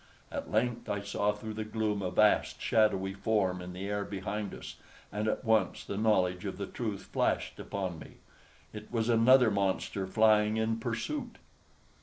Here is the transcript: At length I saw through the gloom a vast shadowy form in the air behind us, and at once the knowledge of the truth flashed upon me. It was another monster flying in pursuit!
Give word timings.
At 0.31 0.49
length 0.49 0.89
I 0.89 1.01
saw 1.01 1.31
through 1.31 1.53
the 1.53 1.63
gloom 1.63 2.01
a 2.01 2.09
vast 2.09 2.59
shadowy 2.59 3.13
form 3.13 3.61
in 3.61 3.71
the 3.71 3.87
air 3.87 4.03
behind 4.03 4.51
us, 4.51 4.77
and 5.11 5.27
at 5.27 5.45
once 5.45 5.83
the 5.85 5.95
knowledge 5.95 6.43
of 6.43 6.57
the 6.57 6.65
truth 6.65 7.03
flashed 7.03 7.59
upon 7.59 7.99
me. 7.99 8.13
It 8.73 8.91
was 8.91 9.09
another 9.09 9.51
monster 9.51 10.07
flying 10.07 10.57
in 10.57 10.79
pursuit! 10.79 11.35